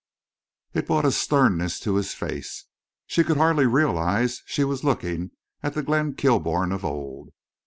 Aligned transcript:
It 0.73 0.87
brought 0.87 1.05
a 1.05 1.11
sternness 1.11 1.79
to 1.81 1.93
his 1.97 2.15
face. 2.15 2.65
She 3.05 3.23
could 3.23 3.37
hardly 3.37 3.67
realize 3.67 4.41
she 4.47 4.63
was 4.63 4.83
looking 4.83 5.29
at 5.61 5.75
the 5.75 5.83
Glenn 5.83 6.15
Kilbourne 6.15 6.71
of 6.73 6.83
old. 6.83 7.29